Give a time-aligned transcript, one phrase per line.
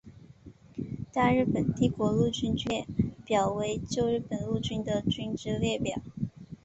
[1.13, 2.87] 大日本帝国陆军军列
[3.23, 6.01] 表为旧日本陆军的军之列表。